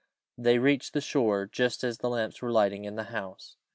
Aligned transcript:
They 0.35 0.57
reached 0.57 0.93
the 0.93 0.99
shore 1.01 1.45
just 1.45 1.83
as 1.83 1.99
the 1.99 2.09
lamps 2.09 2.41
were 2.41 2.51
lighting 2.51 2.85
in 2.85 2.95
the 2.95 3.03
house. 3.13 3.55